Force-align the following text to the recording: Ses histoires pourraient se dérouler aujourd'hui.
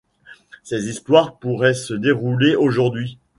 Ses 0.63 0.89
histoires 0.89 1.37
pourraient 1.37 1.75
se 1.75 1.93
dérouler 1.93 2.55
aujourd'hui. 2.55 3.19